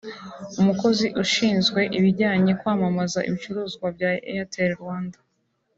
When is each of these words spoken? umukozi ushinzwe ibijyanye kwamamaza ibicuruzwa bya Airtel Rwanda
umukozi 0.59 1.05
ushinzwe 1.23 1.79
ibijyanye 1.97 2.51
kwamamaza 2.59 3.19
ibicuruzwa 3.27 3.87
bya 3.95 4.11
Airtel 4.31 4.71
Rwanda 4.81 5.17